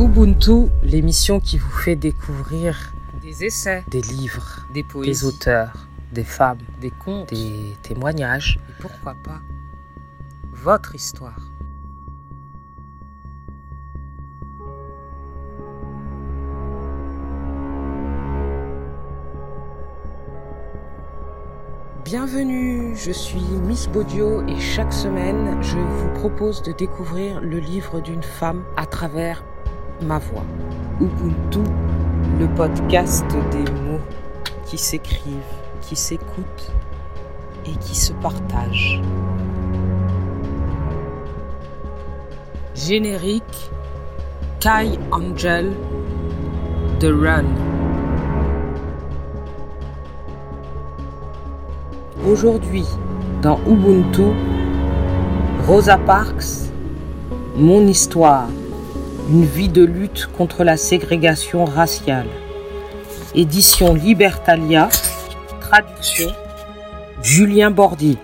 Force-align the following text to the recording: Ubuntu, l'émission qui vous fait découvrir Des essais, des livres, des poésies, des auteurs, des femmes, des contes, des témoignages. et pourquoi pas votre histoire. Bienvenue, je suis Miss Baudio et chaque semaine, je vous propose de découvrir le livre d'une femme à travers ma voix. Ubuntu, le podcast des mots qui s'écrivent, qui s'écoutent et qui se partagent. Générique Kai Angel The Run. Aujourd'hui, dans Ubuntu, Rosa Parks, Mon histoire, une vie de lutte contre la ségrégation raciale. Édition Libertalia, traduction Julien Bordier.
Ubuntu, 0.00 0.70
l'émission 0.82 1.40
qui 1.40 1.58
vous 1.58 1.70
fait 1.70 1.94
découvrir 1.94 2.94
Des 3.20 3.44
essais, 3.44 3.84
des 3.90 4.00
livres, 4.00 4.64
des 4.72 4.82
poésies, 4.82 5.10
des 5.10 5.24
auteurs, 5.26 5.88
des 6.10 6.24
femmes, 6.24 6.56
des 6.80 6.90
contes, 6.90 7.28
des 7.28 7.76
témoignages. 7.82 8.58
et 8.70 8.80
pourquoi 8.80 9.14
pas 9.22 9.42
votre 10.52 10.94
histoire. 10.94 11.38
Bienvenue, 22.06 22.96
je 22.96 23.12
suis 23.12 23.38
Miss 23.66 23.86
Baudio 23.86 24.46
et 24.48 24.58
chaque 24.58 24.94
semaine, 24.94 25.62
je 25.62 25.76
vous 25.76 26.08
propose 26.14 26.62
de 26.62 26.72
découvrir 26.72 27.42
le 27.42 27.58
livre 27.58 28.00
d'une 28.00 28.22
femme 28.22 28.64
à 28.78 28.86
travers 28.86 29.44
ma 30.02 30.18
voix. 30.18 30.44
Ubuntu, 31.00 31.60
le 32.38 32.46
podcast 32.54 33.26
des 33.50 33.70
mots 33.72 34.00
qui 34.66 34.78
s'écrivent, 34.78 35.56
qui 35.82 35.96
s'écoutent 35.96 36.72
et 37.66 37.72
qui 37.80 37.94
se 37.94 38.12
partagent. 38.14 39.00
Générique 42.74 43.70
Kai 44.60 44.98
Angel 45.10 45.72
The 46.98 47.06
Run. 47.06 47.44
Aujourd'hui, 52.26 52.86
dans 53.42 53.58
Ubuntu, 53.66 54.32
Rosa 55.66 55.96
Parks, 55.98 56.70
Mon 57.56 57.86
histoire, 57.86 58.48
une 59.30 59.44
vie 59.44 59.68
de 59.68 59.84
lutte 59.84 60.28
contre 60.36 60.64
la 60.64 60.76
ségrégation 60.76 61.64
raciale. 61.64 62.26
Édition 63.36 63.94
Libertalia, 63.94 64.88
traduction 65.60 66.32
Julien 67.22 67.70
Bordier. 67.70 68.18